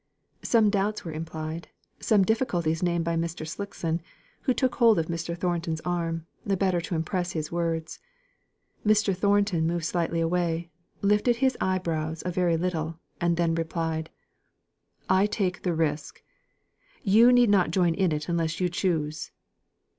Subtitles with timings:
[0.41, 1.67] Some doubts were implied,
[1.99, 3.47] some difficulties named by Mr.
[3.47, 4.01] Slickson,
[4.41, 5.37] who took hold of Mr.
[5.37, 7.99] Thornton's arm, the better to impress his words.
[8.83, 9.15] Mr.
[9.15, 10.71] Thornton moved slightly away,
[11.03, 14.09] lifted his eyebrows a very little, and then replied:
[15.07, 16.23] "I take the risk.
[17.03, 19.29] You need not join in it unless you choose."